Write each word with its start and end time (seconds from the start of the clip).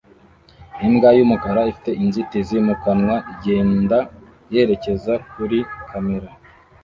Imbwa 0.85 1.09
yumukara 1.17 1.61
ifite 1.71 1.91
inzitizi 2.03 2.57
mu 2.67 2.75
kanwa 2.83 3.15
igenda 3.33 3.99
yerekeza 4.53 5.13
kuri 5.31 5.59
kamera 5.89 6.29